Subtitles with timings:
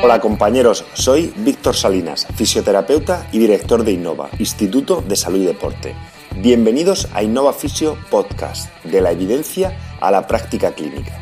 [0.00, 5.96] Hola compañeros, soy Víctor Salinas, fisioterapeuta y director de Innova, Instituto de Salud y Deporte.
[6.36, 11.20] Bienvenidos a Innova Fisio Podcast, de la evidencia a la práctica clínica.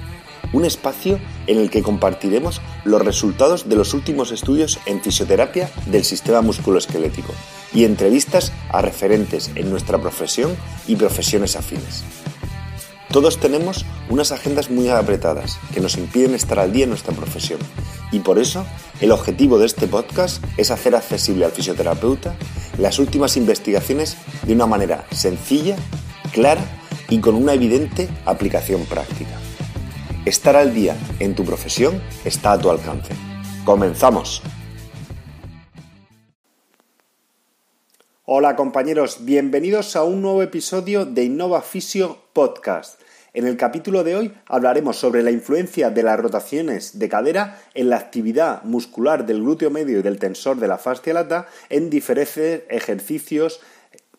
[0.52, 6.04] Un espacio en el que compartiremos los resultados de los últimos estudios en fisioterapia del
[6.04, 7.32] sistema musculoesquelético
[7.72, 10.54] y entrevistas a referentes en nuestra profesión
[10.86, 12.04] y profesiones afines.
[13.10, 17.58] Todos tenemos unas agendas muy apretadas que nos impiden estar al día en nuestra profesión
[18.12, 18.64] y por eso
[19.00, 22.36] el objetivo de este podcast es hacer accesible al fisioterapeuta
[22.78, 25.76] las últimas investigaciones de una manera sencilla,
[26.32, 26.64] clara
[27.08, 29.38] y con una evidente aplicación práctica.
[30.24, 33.14] Estar al día en tu profesión está a tu alcance.
[33.64, 34.42] ¡Comenzamos!
[38.24, 43.00] Hola compañeros, bienvenidos a un nuevo episodio de Innova Fisio Podcast.
[43.36, 47.90] En el capítulo de hoy hablaremos sobre la influencia de las rotaciones de cadera en
[47.90, 52.62] la actividad muscular del glúteo medio y del tensor de la fascia lata en diferentes
[52.70, 53.60] ejercicios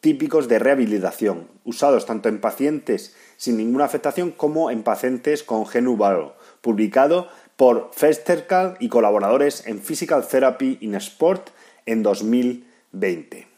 [0.02, 6.36] típicos de rehabilitación, usados tanto en pacientes sin ninguna afectación como en pacientes con genubaro,
[6.62, 11.50] publicado por Festerkal y colaboradores en Physical Therapy in Sport
[11.88, 13.57] en 2020.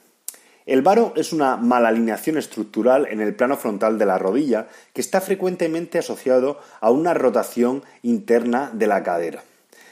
[0.70, 5.20] El varo es una malalineación estructural en el plano frontal de la rodilla que está
[5.20, 9.44] frecuentemente asociado a una rotación interna de la cadera.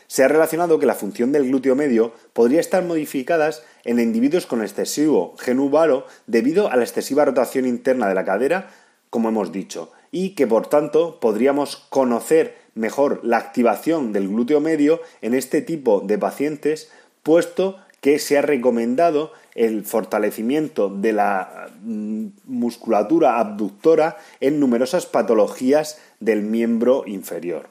[0.06, 3.50] Se ha relacionado que la función del glúteo medio podría estar modificada
[3.86, 8.70] en individuos con excesivo genu varo debido a la excesiva rotación interna de la cadera,
[9.10, 15.02] como hemos dicho, y que por tanto podríamos conocer mejor la activación del glúteo medio
[15.24, 16.92] en este tipo de pacientes,
[17.24, 26.00] puesto que se ha recomendado el fortalecimiento de la mm, musculatura abductora en numerosas patologías
[26.20, 27.70] del miembro inferior.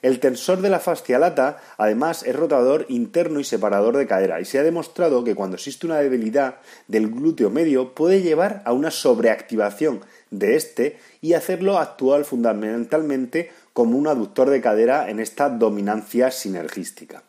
[0.00, 4.44] El tensor de la fascia lata, además, es rotador interno y separador de cadera, y
[4.44, 6.56] se ha demostrado que cuando existe una debilidad
[6.88, 10.00] del glúteo medio puede llevar a una sobreactivación
[10.30, 17.22] de este y hacerlo actuar fundamentalmente como un aductor de cadera en esta dominancia sinergística.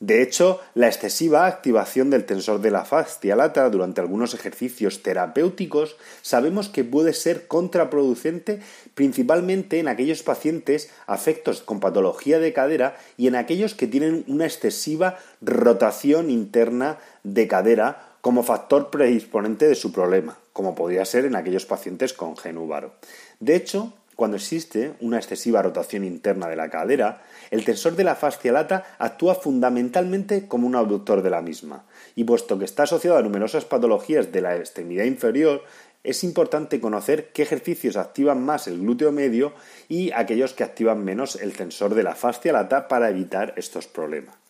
[0.00, 5.96] De hecho, la excesiva activación del tensor de la fascia lata durante algunos ejercicios terapéuticos
[6.22, 8.60] sabemos que puede ser contraproducente
[8.94, 14.46] principalmente en aquellos pacientes afectos con patología de cadera y en aquellos que tienen una
[14.46, 21.34] excesiva rotación interna de cadera como factor predisponente de su problema, como podría ser en
[21.34, 22.92] aquellos pacientes con genúbaro.
[23.40, 28.16] De hecho, cuando existe una excesiva rotación interna de la cadera, el tensor de la
[28.16, 31.84] fascia lata actúa fundamentalmente como un abductor de la misma,
[32.16, 35.62] y puesto que está asociado a numerosas patologías de la extremidad inferior,
[36.02, 39.52] es importante conocer qué ejercicios activan más el glúteo medio
[39.88, 44.47] y aquellos que activan menos el tensor de la fascia lata para evitar estos problemas.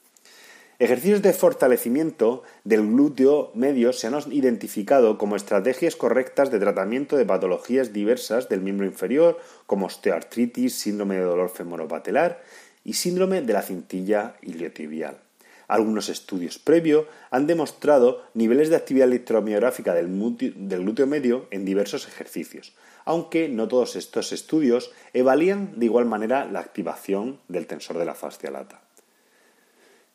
[0.80, 7.26] Ejercicios de fortalecimiento del glúteo medio se han identificado como estrategias correctas de tratamiento de
[7.26, 12.40] patologías diversas del miembro inferior, como osteoartritis, síndrome de dolor femoropatelar
[12.84, 15.18] y síndrome de la cintilla iliotibial.
[15.66, 22.72] Algunos estudios previos han demostrado niveles de actividad electromiográfica del, glúteo medio en diversos ejercicios,
[23.04, 28.14] aunque no todos estos estudios evalían de igual manera la activación del tensor de la
[28.14, 28.87] fascia lata.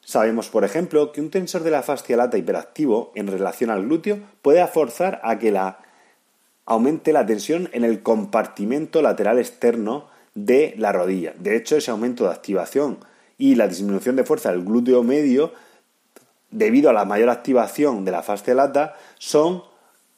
[0.05, 4.19] Sabemos, por ejemplo, que un tensor de la fascia lata hiperactivo en relación al glúteo
[4.41, 5.79] puede forzar a que la
[6.65, 11.33] aumente la tensión en el compartimento lateral externo de la rodilla.
[11.37, 12.99] De hecho, ese aumento de activación
[13.37, 15.53] y la disminución de fuerza del glúteo medio,
[16.51, 19.63] debido a la mayor activación de la fascia lata, son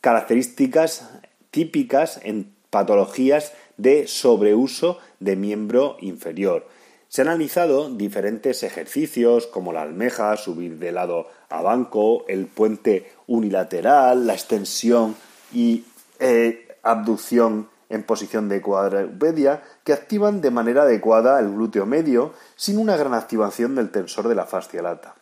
[0.01, 1.09] características
[1.51, 6.67] típicas en patologías de sobreuso de miembro inferior.
[7.07, 13.11] Se han analizado diferentes ejercicios como la almeja, subir de lado a banco, el puente
[13.27, 15.15] unilateral, la extensión
[15.53, 15.85] y
[16.19, 22.77] eh, abducción en posición de cuadrupedia que activan de manera adecuada el glúteo medio sin
[22.77, 25.15] una gran activación del tensor de la fascia lata.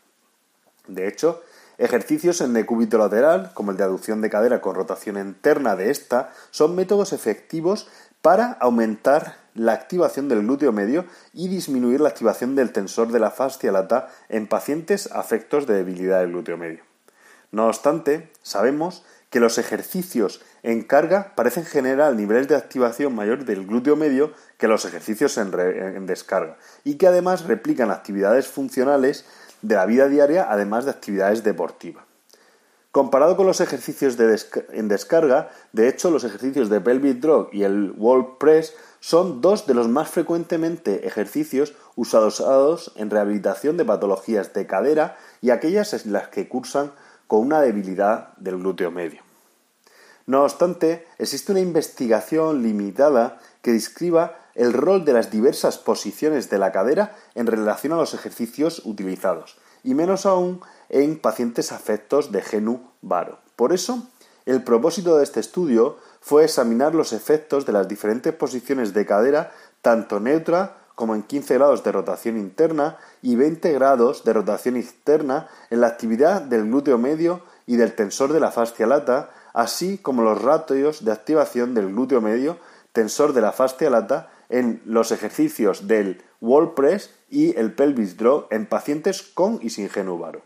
[0.87, 1.41] De hecho,
[1.77, 6.31] ejercicios en decúbito lateral, como el de aducción de cadera con rotación interna de esta,
[6.51, 7.87] son métodos efectivos
[8.23, 13.31] para aumentar la activación del glúteo medio y disminuir la activación del tensor de la
[13.31, 16.83] fascia lata en pacientes afectos de debilidad del glúteo medio.
[17.51, 23.67] No obstante, sabemos que los ejercicios en carga parecen generar niveles de activación mayor del
[23.67, 29.25] glúteo medio que los ejercicios en, en, descarga y que además replican actividades funcionales
[29.61, 32.12] de la vida diaria además de actividades deportivas.
[32.93, 34.19] Comparado con los ejercicios
[34.71, 39.65] en descarga, de hecho los ejercicios de pelvic drop y el wall press son dos
[39.65, 46.13] de los más frecuentemente ejercicios usados en rehabilitación de patologías de cadera y aquellas en
[46.13, 46.91] las que cursan
[47.25, 49.23] con una debilidad del glúteo medio.
[50.27, 56.57] No obstante, existe una investigación limitada que describa el rol de las diversas posiciones de
[56.57, 62.41] la cadera en relación a los ejercicios utilizados, y menos aún en pacientes afectos de
[62.41, 63.39] genu varo.
[63.55, 64.07] Por eso,
[64.45, 69.51] el propósito de este estudio fue examinar los efectos de las diferentes posiciones de cadera,
[69.81, 75.47] tanto neutra como en 15 grados de rotación interna y 20 grados de rotación externa
[75.69, 80.21] en la actividad del glúteo medio y del tensor de la fascia lata, así como
[80.21, 82.57] los ratios de activación del glúteo medio,
[82.91, 88.47] tensor de la fascia lata en los ejercicios del wall press y el pelvis draw
[88.51, 90.41] en pacientes con y sin genuvaro.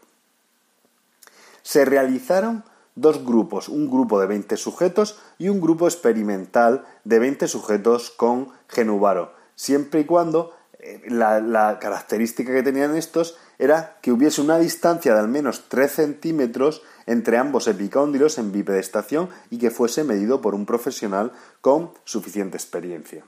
[1.62, 2.64] Se realizaron
[2.96, 8.50] dos grupos, un grupo de 20 sujetos y un grupo experimental de 20 sujetos con
[8.68, 15.14] genuvaro, siempre y cuando eh, la, característica que tenían estos era que hubiese una distancia
[15.14, 20.56] de al menos 3 centímetros entre ambos epicóndilos en bipedestación y que fuese medido por
[20.56, 23.24] un profesional con suficiente experiencia.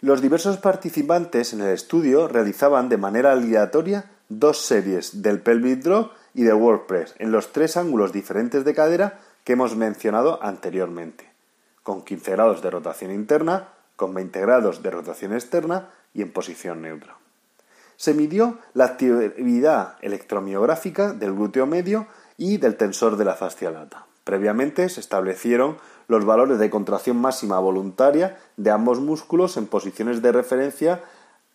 [0.00, 6.12] Los diversos participantes en el estudio realizaban de manera aleatoria dos series del pelvic drop
[6.34, 11.28] y del WordPress en los tres ángulos diferentes de cadera que hemos mencionado anteriormente,
[11.82, 16.80] con 15 grados de rotación interna, con 20 grados de rotación externa y en posición
[16.80, 17.16] neutra.
[17.96, 22.06] Se midió la actividad electromiográfica del glúteo medio
[22.36, 24.07] y del tensor de la fascia lata.
[24.28, 30.32] Previamente se establecieron los valores de contracción máxima voluntaria de ambos músculos en posiciones de
[30.32, 31.02] referencia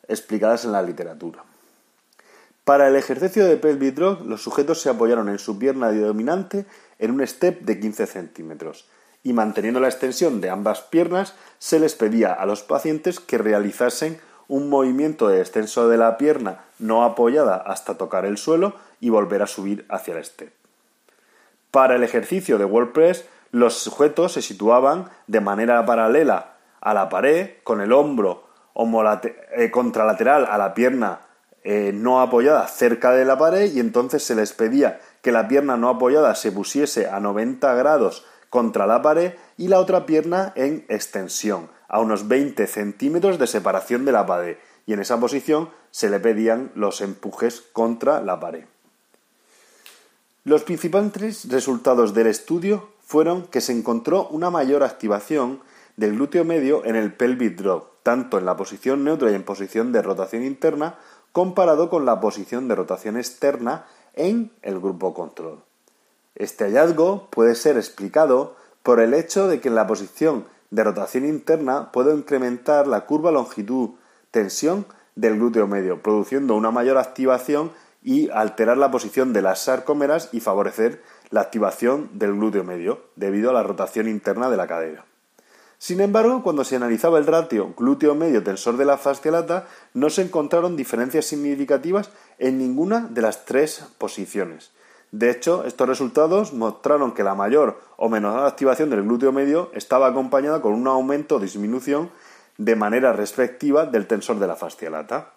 [0.08, 1.44] explicadas en la literatura.
[2.64, 6.66] Para el ejercicio de pelvic drop, los sujetos se apoyaron en su pierna dominante
[6.98, 8.88] en un step de 15 centímetros
[9.22, 14.20] y manteniendo la extensión de ambas piernas se les pedía a los pacientes que realizasen
[14.48, 19.44] un movimiento de descenso de la pierna no apoyada hasta tocar el suelo y volver
[19.44, 20.63] a subir hacia el step.
[21.74, 27.10] Para el ejercicio de wall press, los sujetos se situaban de manera paralela a la
[27.10, 28.44] pared, con el hombro
[29.58, 31.22] eh, contralateral a la pierna
[31.64, 35.76] eh, no apoyada cerca de la pared y entonces se les pedía que la pierna
[35.76, 40.86] no apoyada se pusiese a 90 grados contra la pared y la otra pierna en
[40.90, 46.12] extensión, a unos 20 centímetros de separación de la pared, y en esa posición se
[46.12, 48.66] le pedían los empujes contra la pared.
[50.46, 55.62] Los principales resultados del estudio fueron que se encontró una mayor activación
[55.96, 59.94] del glúteo medio en el pelvic drop, tanto en la posición neutra y en posición
[59.94, 61.00] de rotación interna,
[61.32, 63.86] comparado con la posición de rotación externa
[64.16, 65.64] en el grupo control.
[66.36, 71.26] Este hallazgo puede ser explicado por el hecho de que en la posición de rotación
[71.26, 77.72] interna puedo incrementar la curva longitud-tensión del glúteo medio, produciendo una mayor activación
[78.04, 83.50] y alterar la posición de las sarcómeras y favorecer la activación del glúteo medio, debido
[83.50, 85.06] a la rotación interna de la cadera.
[85.78, 90.10] Sin embargo, cuando se analizaba el ratio glúteo medio tensor de la fascia lata, no
[90.10, 92.10] se encontraron diferencias significativas
[92.40, 94.72] en ninguna de las tres posiciones.
[95.12, 100.08] De hecho, estos resultados mostraron que la mayor o menor activación del glúteo medio estaba
[100.08, 102.10] acompañada con un aumento o disminución
[102.58, 105.34] de manera respectiva del tensor de la fascia lata.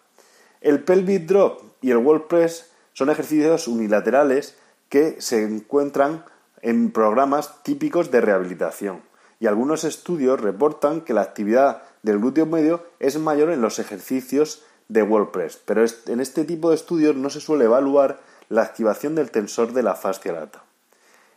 [0.66, 4.56] El pelvic drop y el wall press son ejercicios unilaterales
[4.88, 6.24] que se encuentran
[6.60, 9.00] en programas típicos de rehabilitación
[9.38, 14.64] y algunos estudios reportan que la actividad del glúteo medio es mayor en los ejercicios
[14.88, 18.18] de wall press, pero en este tipo de estudios no se suele evaluar
[18.48, 20.64] la activación del tensor de la fascia lata.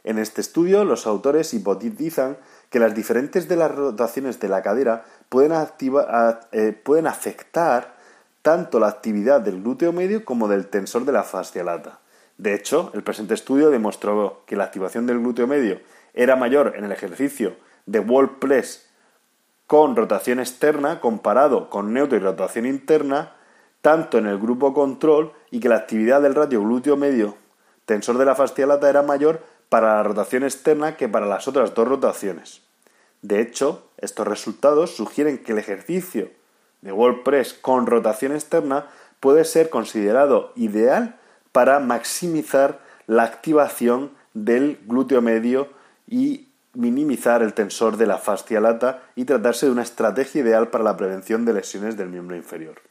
[0.04, 2.38] En este estudio, los autores hipotetizan
[2.72, 5.52] que las diferentes de las rotaciones de la cadera pueden,
[6.52, 7.99] eh, pueden afectar
[8.42, 12.00] tanto la actividad del glúteo medio como del tensor de la fascia lata.
[12.38, 15.80] De hecho, el presente estudio demostró que la activación del glúteo medio
[16.14, 17.56] era mayor en el ejercicio
[17.86, 18.90] de wall press
[19.68, 23.36] con rotación externa comparado con neutro y rotación interna,
[23.82, 27.36] tanto en el grupo control y que la actividad del ratio glúteo medio
[27.86, 31.74] tensor de la fascia lata era mayor para la rotación externa que para las otras
[31.74, 32.62] dos rotaciones.
[33.22, 36.30] De hecho, estos resultados sugieren que el ejercicio
[36.82, 38.88] de wall press con rotación externa
[39.20, 41.20] puede ser considerado ideal
[41.52, 45.70] para maximizar la activación del glúteo medio
[46.08, 50.84] y minimizar el tensor de la fascia lata y tratarse de una estrategia ideal para
[50.84, 52.82] la prevención de lesiones del miembro inferior.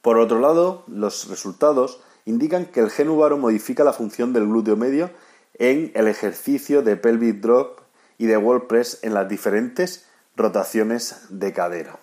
[0.00, 5.10] Por otro lado, los resultados indican que el genúbaro modifica la función del glúteo medio
[5.58, 7.80] en el ejercicio de pelvic drop
[8.18, 10.06] y de wall press en las diferentes
[10.36, 11.98] rotaciones de cadera.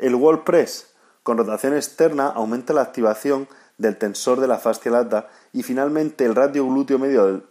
[0.00, 5.28] El wall press con rotación externa aumenta la activación del tensor de la fascia lata
[5.52, 7.42] y finalmente el ratio glúteo medio,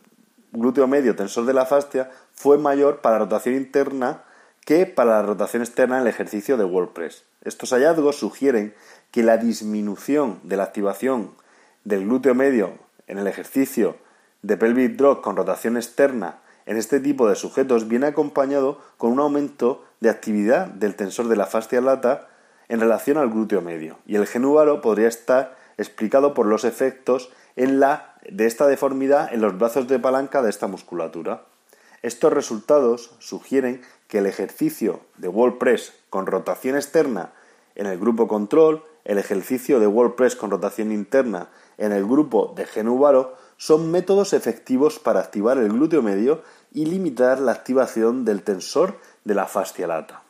[0.51, 4.23] glúteo medio tensor de la fascia fue mayor para la rotación interna
[4.65, 7.23] que para la rotación externa en el ejercicio de wall press.
[7.43, 8.73] Estos hallazgos sugieren
[9.11, 11.35] que la disminución de la activación
[11.83, 13.95] del glúteo medio en el ejercicio
[14.41, 19.19] de pelvic drop con rotación externa en este tipo de sujetos viene acompañado con un
[19.19, 22.27] aumento de actividad del tensor de la fascia lata
[22.69, 27.79] en relación al glúteo medio y el genúbaro podría estar explicado por los efectos en
[27.79, 31.43] la, de esta deformidad en los brazos de palanca de esta musculatura.
[32.01, 37.33] Estos resultados sugieren que el ejercicio de wall press con rotación externa
[37.75, 42.53] en el grupo control, el ejercicio de wall press con rotación interna en el grupo
[42.55, 48.43] de genúbaro son métodos efectivos para activar el glúteo medio y limitar la activación del
[48.43, 50.23] tensor de la fascia lata.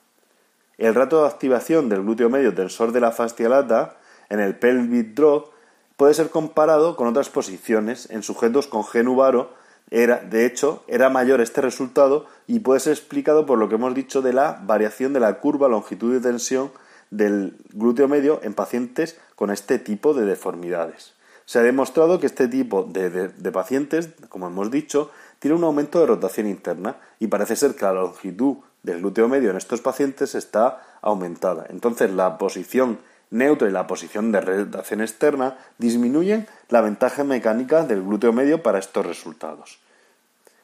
[0.79, 3.97] El rato de activación del glúteo medio tensor de la fascia lata
[4.29, 5.49] en el pelvic drop
[5.97, 9.51] puede ser comparado con otras posiciones en sujetos con genúbaro.
[9.91, 13.93] Era, de hecho, era mayor este resultado y puede ser explicado por lo que hemos
[13.93, 16.71] dicho de la variación de la curva longitud de tensión
[17.11, 21.11] del glúteo medio en pacientes con este tipo de deformidades.
[21.43, 26.05] Se ha demostrado que este tipo de, pacientes, como hemos dicho, tiene un aumento de
[26.05, 28.57] rotación interna y parece ser que la longitud
[28.89, 31.65] del glúteo medio en estos pacientes está aumentada.
[31.69, 32.99] Entonces la posición
[33.31, 38.79] neutra y la posición de rotación externa disminuyen la ventaja mecánica del glúteo medio para
[38.79, 39.79] estos resultados.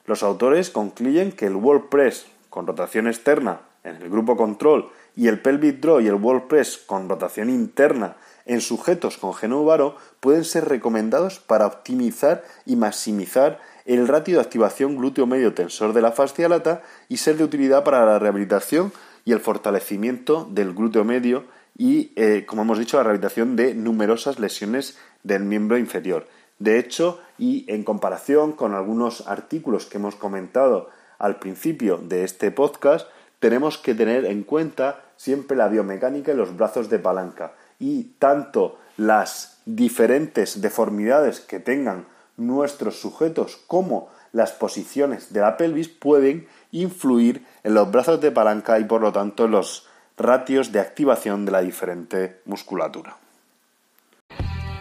[0.05, 5.27] Los autores concluyen que el wall press con rotación externa en el grupo control y
[5.27, 8.15] el pelvic draw y el wall press con rotación interna
[8.45, 14.97] en sujetos con genúbaro pueden ser recomendados para optimizar y maximizar el ratio de activación
[14.97, 18.91] glúteo medio tensor de la fascia lata y ser de utilidad para la rehabilitación
[19.25, 21.45] y el fortalecimiento del glúteo medio
[21.77, 26.27] y, eh, como hemos dicho, la rehabilitación de numerosas lesiones del miembro inferior.
[26.57, 30.89] De hecho, y en comparación con algunos artículos que hemos comentado
[31.19, 33.07] al principio de este podcast,
[33.39, 38.79] tenemos que tener en cuenta siempre la biomecánica y los brazos de palanca y tanto
[38.97, 42.05] las diferentes deformidades que tengan
[42.37, 48.79] nuestros sujetos como las posiciones de la pelvis pueden influir en los brazos de palanca
[48.79, 49.87] y por lo tanto en los
[50.17, 53.17] ratios de activación de la diferente musculatura.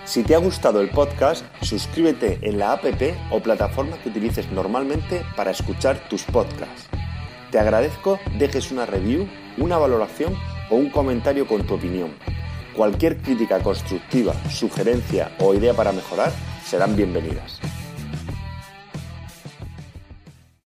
[0.04, 2.84] Si te ha gustado el podcast, suscríbete en la app
[3.30, 6.88] o plataforma que utilices normalmente para escuchar tus podcasts.
[7.50, 10.37] Te agradezco dejes una review, una valoración
[10.68, 12.11] o un comentario con tu opinión.
[12.74, 16.32] Cualquier crítica constructiva, sugerencia o idea para mejorar
[16.64, 17.60] serán bienvenidas.